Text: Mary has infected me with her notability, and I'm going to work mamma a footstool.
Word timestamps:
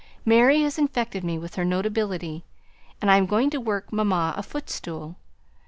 Mary 0.25 0.63
has 0.63 0.79
infected 0.79 1.23
me 1.23 1.37
with 1.37 1.53
her 1.53 1.63
notability, 1.63 2.43
and 2.99 3.11
I'm 3.11 3.27
going 3.27 3.51
to 3.51 3.61
work 3.61 3.93
mamma 3.93 4.33
a 4.35 4.41
footstool. 4.41 5.15